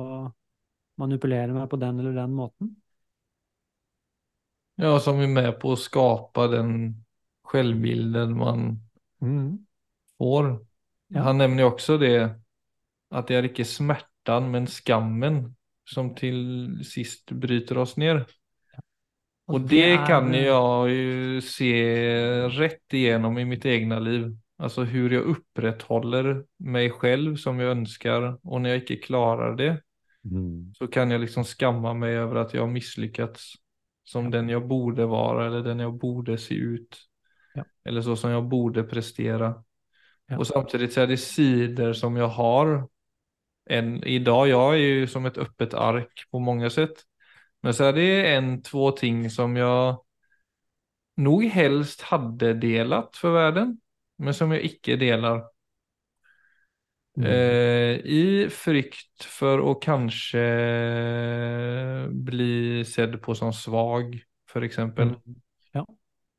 [1.00, 2.74] manipulere meg på den eller den måten.
[4.80, 6.72] Ja, som er med på å skapa den
[7.52, 8.80] selvbilden man
[9.22, 9.66] Mm.
[10.18, 10.58] får.
[11.14, 11.22] Ja.
[11.22, 12.14] Han nevner jo også det,
[13.12, 15.54] at det er ikke smerten, men skammen
[15.86, 18.24] som til sist bryter oss ned.
[19.46, 21.70] Och Altså, det kan jeg jo se
[22.56, 24.28] rett igjennom i mitt egne liv.
[24.62, 26.28] Altså hvordan jeg opprettholder
[26.60, 29.72] meg selv som jeg ønsker, og når jeg ikke klarer det
[30.24, 30.74] Mm.
[30.74, 33.54] så kan jag liksom skamma mig över att jag har misslyckats
[34.04, 36.96] som den jag borde vara eller den jag borde se ut.
[37.54, 37.64] Ja.
[37.84, 39.64] Eller så som jag borde prestera.
[40.26, 40.38] Ja.
[40.38, 42.88] Och samtidigt så är det sidor som jag har
[43.64, 44.48] En, idag.
[44.48, 46.94] Jag är ju som ett öppet ark på många sätt.
[47.60, 50.04] Men så är det en, två ting som jag
[51.16, 53.80] nog helst hade delat för världen.
[54.18, 55.51] Men som jag icke delar.
[57.16, 57.26] Mm.
[57.30, 60.38] Eh, I frykt för att kanske
[62.10, 65.08] bli sedd på som svag, för exempel.
[65.08, 65.20] Mm.
[65.72, 65.86] Ja.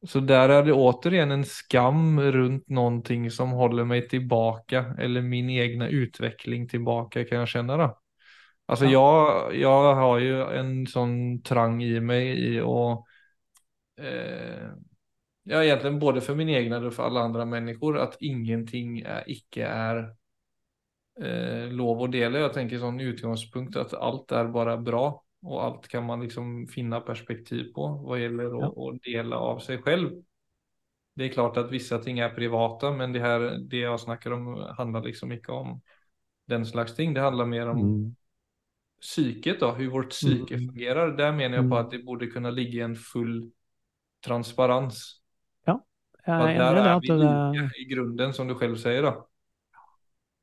[0.08, 5.50] Så där är det återigen en skam runt någonting som håller mig tillbaka eller min
[5.50, 8.00] egna utveckling tillbaka kan jag känna da.
[8.66, 8.92] Alltså Ja.
[8.92, 13.04] jag, jag har ju en sån trang i mig i att
[14.00, 14.70] eh,
[15.44, 19.66] Ja, egentligen både för min egna och för alla andra människor att ingenting är, icke
[19.66, 20.16] är
[21.22, 22.40] eh, lov å dele.
[22.40, 27.02] Jeg tenker sånn utgangspunkt at alt er bare bra og alt kan man liksom finne
[27.04, 28.68] perspektiv på hva gjelder å, Ja.
[28.96, 30.24] att dela av seg selv.
[31.16, 34.56] Det er klart at vissa ting er privata, men det her, det jeg snakker om
[34.78, 35.82] handler liksom ikke om
[36.48, 37.14] den slags ting.
[37.14, 38.16] Det handler mer om Mm.
[39.02, 40.68] psyket da, hvordan vårt psyke Mm.
[40.70, 41.18] fungerer.
[41.18, 43.52] Der mener jeg på at det borde kunne ligge en full
[44.24, 45.20] transparens.
[46.26, 46.92] Jeg För er enig i det.
[46.96, 49.28] At vi det, i grunden som du selv säger då.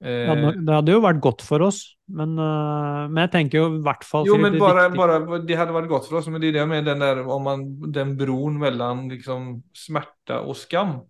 [0.00, 3.58] Det, Eh, hadde, det hadde jo vært godt for oss, men, eh, men jeg tenker
[3.60, 6.28] jo i hvert fall jo men det bare, bara, det hadde vært godt for oss,
[6.32, 10.56] men det er det med den der om man, den broen mellom liksom smerte og
[10.56, 11.00] skam.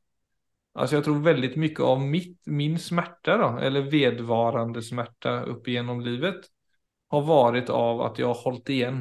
[0.75, 6.03] Altså jeg tror veldig mye av mitt, min smerte, da, eller vedvarende smerte opp gjennom
[6.03, 6.51] livet
[7.11, 9.01] har vært av at jeg har holdt igjen.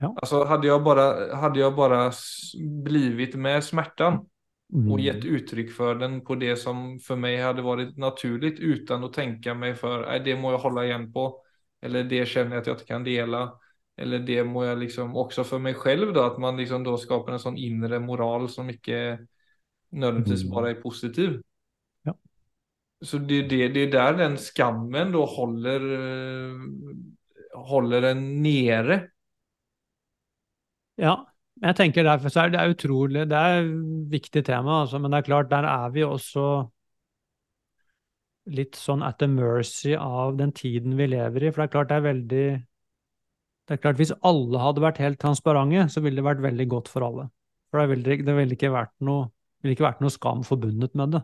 [0.00, 0.10] Ja.
[0.20, 1.04] Altså hadde jeg bare,
[1.40, 2.52] hade jag bara s-
[2.84, 4.26] blivit med smärtan
[4.88, 5.00] och Mm.
[5.00, 9.54] gett uttryck för den på det som för mig hade varit naturligt utan att tänka
[9.54, 11.42] mig för, nej det må jag hålla igen på.
[11.80, 13.58] Eller det känner jag att jag inte kan dela.
[13.96, 17.32] Eller det må jag liksom också för mig själv då, att man liksom då skapar
[17.32, 19.18] en sån inre moral som inte
[19.90, 21.40] nödvändigtvis bare bara är positiv.
[22.02, 22.14] Ja.
[23.00, 25.80] Så det, det, det är där den skammen då håller,
[26.50, 26.54] eh,
[27.54, 29.10] håller en nere.
[30.94, 33.68] Ja, jeg tenker derfor så er det utrolig Det er et
[34.12, 36.46] viktig tema, altså, men det er klart, der er vi også
[38.46, 41.50] litt sånn at the mercy av den tiden vi lever i.
[41.50, 42.48] For det er klart det er veldig
[43.66, 46.90] Det er klart Hvis alle hadde vært helt transparente, så ville det vært veldig godt
[46.92, 47.30] for alle.
[47.70, 49.32] For det ville, det ville ikke vært noe
[49.66, 51.22] ville ikke vært noe skam forbundet med det.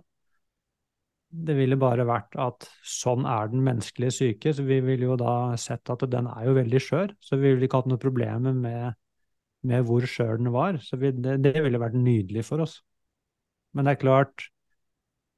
[1.33, 5.55] Det ville bare vært at sånn er den menneskelige syke, så vi ville jo da
[5.61, 7.15] sett at den er jo veldig skjør.
[7.23, 8.99] Så vi ville ikke hatt noe problemer med
[9.69, 10.79] med hvor skjør den var.
[10.83, 12.81] Så vi, det, det ville vært nydelig for oss.
[13.73, 14.49] Men det er klart,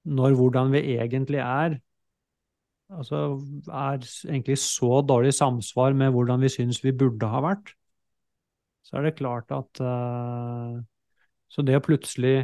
[0.05, 1.79] når hvordan vi egentlig er,
[2.93, 3.21] altså
[3.71, 7.73] er egentlig så dårlig samsvar med hvordan vi syns vi burde ha vært,
[8.85, 10.77] så er det klart at uh,
[11.49, 12.35] Så det å plutselig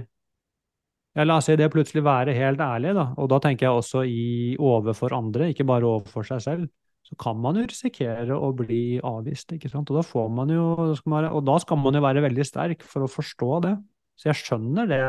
[1.13, 4.05] ja, La oss si det plutselig være helt ærlig, da, og da tenker jeg også
[4.09, 6.71] i overfor andre, ikke bare overfor seg selv,
[7.11, 9.91] så kan man jo risikere å bli avvist, ikke sant.
[9.91, 13.11] Og da får man jo Og da skal man jo være veldig sterk for å
[13.11, 13.75] forstå det.
[14.15, 15.03] Så jeg skjønner det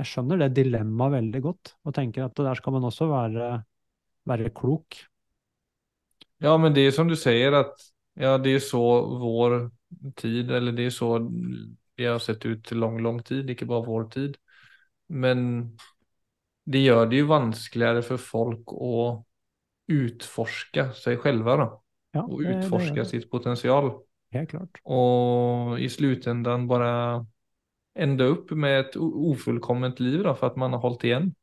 [0.00, 3.48] jeg det dilemmaet veldig godt, og tenker at der skal man også være,
[4.26, 4.96] være klok.
[6.42, 7.76] Ja, men det er som du sier, at
[8.18, 8.82] ja, det er så
[9.20, 9.70] vår
[10.18, 13.86] tid, eller det er så vi har sett ut til lang, lang tid, ikke bare
[13.86, 14.38] vår tid.
[15.12, 15.44] Men
[16.64, 19.26] det gjør det jo vanskeligere for folk att
[19.88, 21.82] utforska sig själva då.
[22.12, 23.04] Ja, Och det- det utforska det.
[23.04, 23.92] sitt potential.
[24.30, 24.80] Helt klart.
[24.82, 27.26] Och i slutändan bara
[27.98, 31.34] ända upp med ett o- ofullkomment liv då, för att man har hållit igen.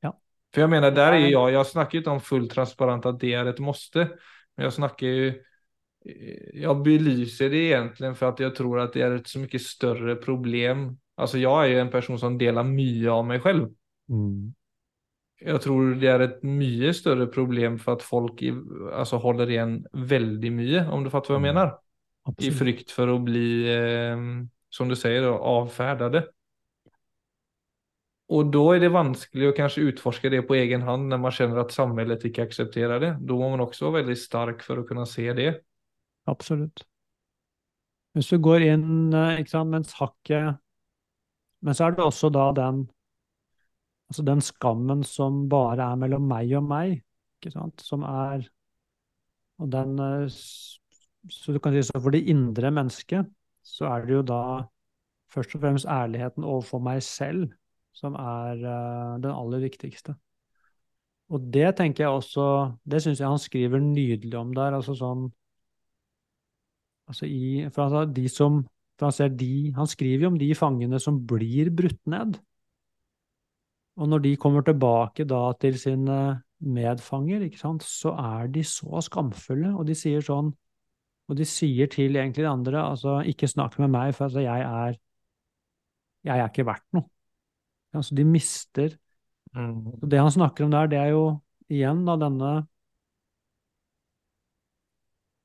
[0.00, 0.20] Ja.
[0.54, 3.20] För jag menar, där är jeg jag, jag snackar ju inte om fullt transparent att
[3.20, 3.98] det är ett måste.
[4.56, 5.42] Men jag snackar ju, jeg
[6.54, 10.14] jag belyser det egentligen för att jag tror att det är ett så mycket större
[10.16, 10.98] problem.
[11.14, 13.68] Alltså jag är ju en person som delar mye av mig själv.
[14.08, 14.54] Mm.
[15.42, 18.52] Jag tror det er et mye større problem for at folk i,
[18.94, 21.72] altså holder igjen veldig mye, om du fattar hva jeg mener.
[22.22, 22.46] Absolutt.
[22.46, 24.22] I frykt for å bli, eh,
[24.70, 26.28] som du sier, avferdet.
[28.32, 31.60] Og da er det vanskelig å kanskje utforske det på egen hand når man kjenner
[31.64, 33.12] at samhället ikke aksepterer det.
[33.20, 35.50] Da må man også være veldig stark for å kunne se det.
[36.30, 36.86] Absolutt.
[38.16, 40.58] Hvis du går inn eh, sant, mens hakket
[41.64, 42.82] Men så er det også da den
[44.12, 46.98] Altså den skammen som bare er mellom meg og meg,
[47.40, 48.44] ikke sant, som er
[49.62, 53.28] Og den eh, Så du kan si så for det indre mennesket,
[53.64, 54.42] så er det jo da
[55.32, 57.52] først og fremst ærligheten overfor meg selv
[57.96, 60.16] som er uh, den aller viktigste.
[61.32, 62.44] Og det tenker jeg også
[62.84, 64.76] Det syns jeg han skriver nydelig om der.
[64.76, 65.30] altså sånn
[67.08, 68.62] altså i, for han, de som,
[68.98, 72.36] for han, ser de, han skriver jo om de fangene som blir brutt ned.
[74.00, 76.18] Og når de kommer tilbake da til sine
[76.62, 80.52] medfanger, ikke sant, så er de så skamfulle, og de sier sånn
[81.30, 84.64] Og de sier til egentlig de andre altså ikke snakk med meg, for altså jeg
[84.66, 84.96] er
[86.26, 87.08] jeg er ikke verdt noe.
[87.94, 88.98] Altså de mister
[89.52, 90.00] Mm.
[90.00, 91.24] og Det han snakker om der, det er jo
[91.68, 92.52] igjen da denne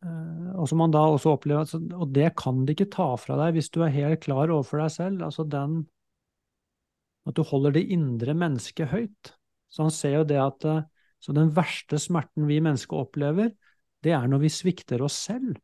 [0.04, 3.36] eh, Og som man da også opplever altså, Og det kan de ikke ta fra
[3.42, 5.26] deg hvis du er helt klar overfor deg selv.
[5.28, 5.82] Altså den
[7.28, 9.34] At du holder det indre mennesket høyt.
[9.68, 10.86] Så han ser jo det at eh,
[11.20, 13.50] Så den verste smerten vi mennesker opplever,
[14.06, 15.56] det er når vi svikter oss selv.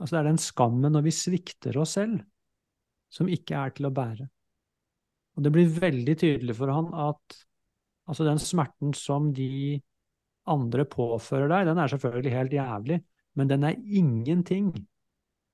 [0.00, 2.16] Altså det er den skammen når vi svikter oss selv,
[3.06, 4.26] som ikke er til å bære.
[5.36, 7.38] Og det blir veldig tydelig for han at
[8.10, 9.78] altså den smerten som de
[10.50, 13.00] andre påfører deg, den er selvfølgelig helt jævlig,
[13.38, 14.74] men den er ingenting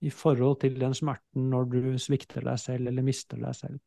[0.03, 3.81] i forhold til den smerten når du svikter deg selv eller mister deg selv.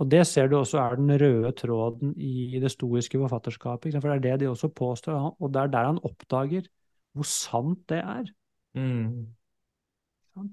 [0.00, 4.16] Og det ser du også er den røde tråden i det stoiske forfatterskapet, for det
[4.16, 6.68] er det de også påstår, og det er der han oppdager
[7.12, 8.30] hvor sant det er.
[8.74, 9.26] Mm.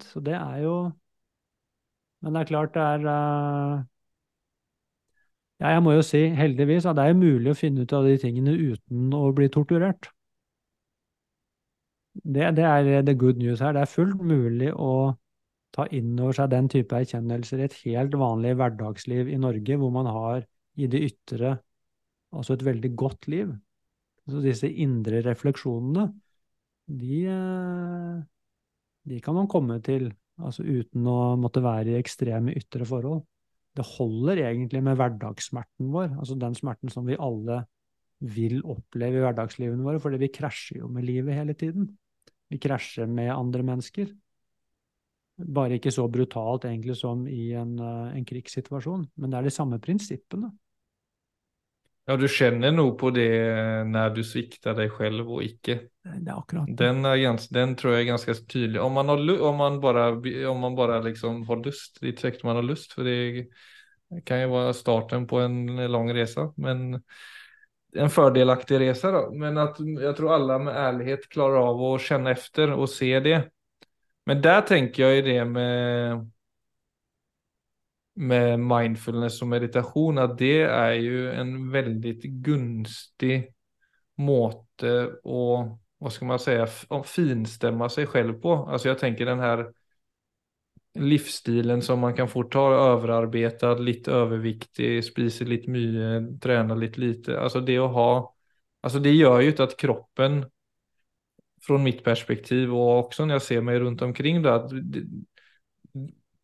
[0.03, 0.91] Så det er jo
[2.21, 3.83] Men det er klart det er uh...
[5.59, 8.17] Ja, jeg må jo si, heldigvis, at det er mulig å finne ut av de
[8.21, 10.09] tingene uten å bli torturert.
[12.23, 13.73] Det, det er the good news her.
[13.73, 15.15] Det er fullt mulig å
[15.75, 19.91] ta inn over seg den type erkjennelser i et helt vanlig hverdagsliv i Norge, hvor
[19.93, 20.45] man har
[20.77, 21.57] i det ytre
[22.35, 23.51] altså et veldig godt liv.
[24.27, 26.09] Så disse indre refleksjonene,
[26.87, 27.21] de,
[29.07, 33.23] de kan man komme til altså uten å måtte være i ekstreme ytre forhold.
[33.77, 37.63] Det holder egentlig med hverdagssmerten vår, altså den smerten som vi alle
[38.25, 41.91] vil oppleve i hverdagslivene våre, fordi vi krasjer jo med livet hele tiden.
[42.49, 44.09] Vi krasjer med andre mennesker.
[45.37, 49.77] Bare ikke så brutalt egentlig som i en, en krigssituasjon, men det er de samme
[49.81, 50.49] prinsippene.
[52.07, 53.27] Ja, du kjenner noe på det
[53.91, 55.75] når du svikter deg selv og ikke.
[56.07, 56.69] Det er akkurat.
[56.79, 58.79] Den, er gans, den tror jeg er ganske tydelig.
[58.79, 60.05] Om man, har, om man bare,
[60.47, 63.49] om man bare liksom har lyst, det kjekt man har lyst, for det
[64.23, 65.59] kan jo være starten på en
[65.91, 67.01] lang reise, men
[67.97, 69.11] en fordelaktig reise.
[69.11, 69.25] Da.
[69.35, 73.41] Men at jeg tror alle med ærlighet klarer av å kjenne efter og se det.
[74.27, 76.25] Men der tenker jeg det med
[78.17, 82.15] med mindfulness og meditasjon, at det er jo en veldig
[82.45, 83.35] gunstig
[84.17, 85.43] måte å
[85.97, 86.53] hva skal man si,
[87.09, 88.53] finstemme seg selv på.
[88.69, 89.63] Altså jeg tenker den her
[90.97, 97.37] livsstilen som man kan fort ha, overarbeidet, litt overviktig, spiser litt mye, trener litt lite.
[97.37, 98.09] Altså det å ha
[98.85, 100.35] Altså det gjør jo ikke at kroppen
[101.67, 104.71] fra mitt perspektiv, og også når jeg ser meg rundt omkring, da, at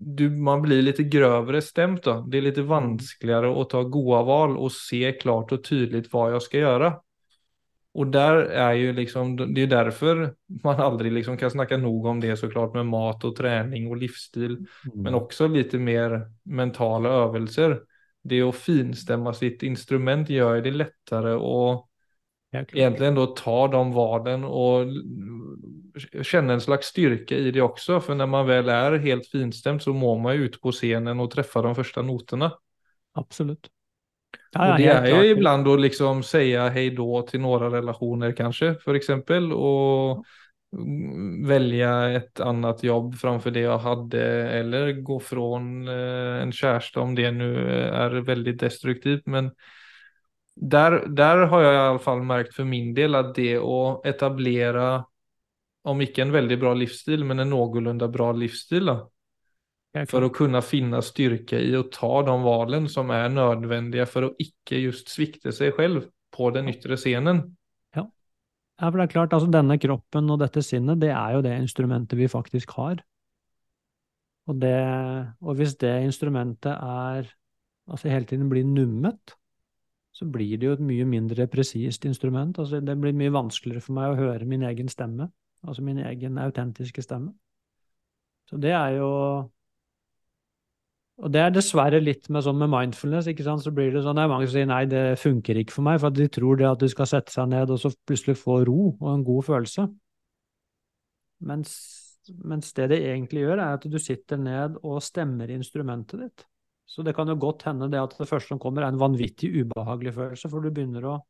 [0.03, 2.17] du, man blir litt grövre stämt då.
[2.27, 6.45] Det er litt vanskeligere å ta goa val og se klart og tydelig hva jeg
[6.47, 6.93] skal gjøre.
[7.93, 12.19] Og där er jo liksom, Det er derfor man aldri liksom kan snakke nog om
[12.19, 15.03] det såklart med mat og trening og livsstil, mm.
[15.03, 17.83] men også litt mer mentale øvelser.
[18.23, 21.85] Det å finstämma sitt instrument gjør det lättare å
[22.53, 24.85] egentlig då ta de valen och
[26.21, 27.99] känna en slags styrka i det också.
[27.99, 31.31] För när man väl är helt finstämt så må man ju ut på scenen och
[31.31, 32.51] träffa de första noterna.
[33.13, 33.69] Absolut.
[34.51, 38.75] Ja, och det är ju ibland att liksom säga hej då till några relationer kanske,
[38.75, 39.53] för exempel.
[39.53, 40.25] Och
[41.47, 47.31] välja ett annat jobb framför det jag hade eller gå från en kärsta om det
[47.31, 49.25] nu är väldigt destruktivt.
[49.25, 49.51] Men
[50.55, 55.03] der, der, har jeg i alle fall merket for min del at det å etablere,
[55.89, 58.97] om ikke en veldig bra livsstil, men en noenlunde bra livsstil, da,
[60.09, 64.33] for å kunne finne styrke i å ta de valgene som er nødvendige for å
[64.41, 67.43] ikke just svikte seg selv på den ytre scenen.
[67.93, 68.07] Ja.
[68.07, 71.57] ja, for det er klart, altså denne kroppen og dette sinnet, det er jo det
[71.61, 73.03] instrumentet vi faktisk har.
[74.49, 74.79] Og, det,
[75.41, 77.29] og hvis det instrumentet er
[77.87, 79.35] altså hele tiden blir nummet,
[80.13, 82.59] så blir det jo et mye mindre presist instrument.
[82.61, 85.31] Altså det blir mye vanskeligere for meg å høre min egen stemme,
[85.65, 87.33] altså min egen autentiske stemme.
[88.49, 89.09] Så det er jo
[91.21, 93.27] og det er dessverre litt med sånn med mindfulness.
[93.29, 93.61] ikke sant?
[93.61, 95.99] Så blir det sånn, det er mange som sier nei, det funker ikke for meg,
[96.01, 98.79] for de tror det at du skal sette seg ned og så plutselig få ro
[98.95, 99.85] og en god følelse.
[101.45, 101.75] Mens,
[102.41, 106.45] mens det det egentlig gjør, er at du sitter ned og stemmer instrumentet ditt.
[106.85, 109.49] Så det kan jo godt hende det at det første som kommer, er en vanvittig
[109.63, 111.21] ubehagelig følelse, for du begynner å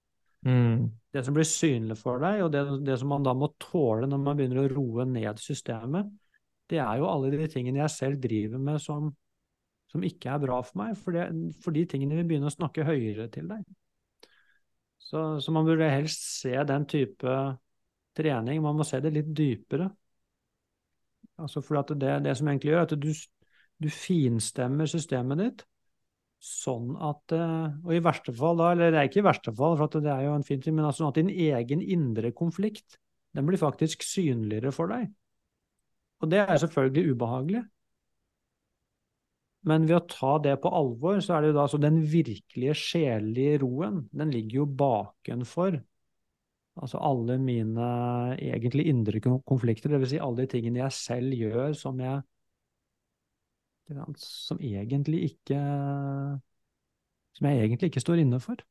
[0.44, 0.90] Mm.
[1.16, 4.20] Det som blir synlig for deg, og det, det som man da må tåle når
[4.20, 6.10] man begynner å roe ned systemet,
[6.68, 9.08] det er jo alle de tingene jeg selv driver med som
[9.94, 11.28] som ikke er bra for meg, for, det,
[11.62, 13.62] for de tingene vil begynne å snakke høyere til deg.
[14.98, 17.36] Så, så, man burde helst se den type
[18.18, 19.92] trening, man må se det litt dypere.
[21.38, 23.12] Altså for at det, det som egentlig gjør, er at du,
[23.84, 25.64] du finstemmer systemet ditt
[26.44, 29.78] sånn at eh, Og i verste fall, da, eller det er ikke i verste fall,
[29.80, 32.98] for det er jo en fin ting, men altså sånn at din egen indre konflikt
[33.34, 35.08] den blir faktisk synligere for deg.
[36.22, 37.64] Og det er selvfølgelig ubehagelig.
[39.66, 42.76] Men ved å ta det på alvor, så er det jo da så den virkelige
[42.78, 45.80] sjelelige roen, den ligger jo bakenfor
[46.74, 47.88] altså alle mine
[48.42, 50.16] egentlig indre konflikter, dvs.
[50.16, 52.24] Si alle de tingene jeg selv gjør som jeg
[54.20, 55.60] som egentlig ikke
[57.34, 58.62] som jeg egentlig ikke står inne for.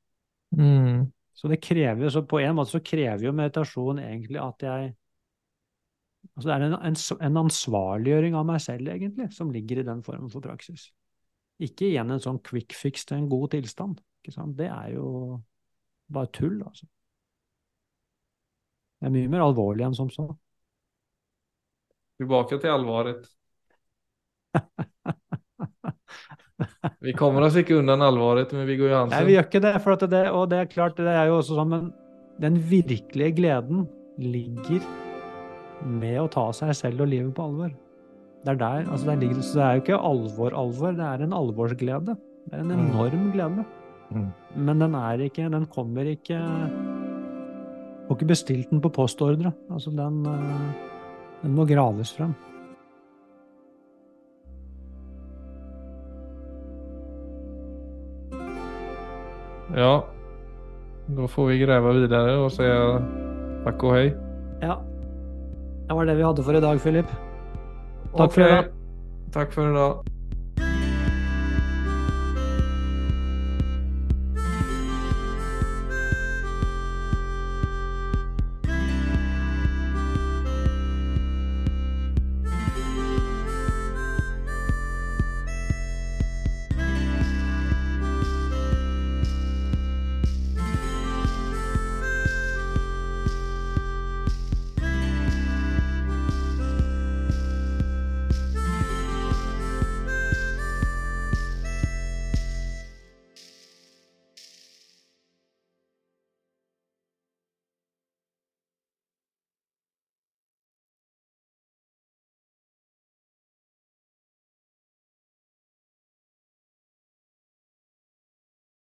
[0.57, 1.11] Mm.
[1.35, 4.93] Så det krever, så på en måte så krever jo meditasjon egentlig at jeg
[6.37, 6.97] Altså det er en, en,
[7.27, 10.85] en, ansvarliggjøring av meg selv, egentlig, som ligger i den formen for praksis.
[11.59, 13.99] Ikke igjen en sånn quick fix til en god tilstand.
[14.23, 14.55] Ikke sant?
[14.55, 15.09] Det er jo
[16.15, 16.87] bare tull, altså.
[19.03, 20.29] Det er mye mer alvorlig enn som så.
[22.23, 23.27] Tilbake til alvoret.
[27.07, 29.17] Vi kommer oss ikke unna alvoret med Viggo Johansen.
[29.17, 31.59] Nei, vi gjør ikke det, for det, og det er klart, det er jo også
[31.59, 31.89] sånn, men
[32.43, 33.87] den virkelige gleden
[34.23, 34.83] ligger
[35.83, 37.73] med å ta seg selv og livet på alvor.
[38.43, 41.37] Det er der, altså der ligger, så det er jo ikke alvor-alvor, det er en
[41.37, 42.17] alvorsglede.
[42.49, 42.87] Det er en mm.
[42.89, 43.65] enorm glede.
[44.13, 44.31] Mm.
[44.67, 46.37] Men den er ikke Den kommer ikke
[48.03, 49.55] Får ikke bestilt den på postordre.
[49.73, 50.91] Altså, den, eh,
[51.45, 52.35] den må graves frem.
[59.77, 60.05] Ja,
[61.17, 62.69] da får vi grave videre og si
[63.65, 64.07] takk og hei.
[64.63, 64.79] Ja.
[65.89, 67.13] Det var det vi hadde for i dag, Filip.
[68.13, 68.35] Takk okay.
[68.35, 68.73] for i dag.
[69.33, 70.12] Takk for i dag.